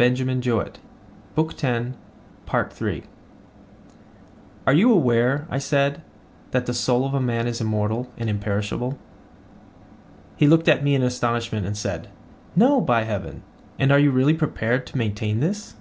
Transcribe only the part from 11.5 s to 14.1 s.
and said: No, by heaven: And are you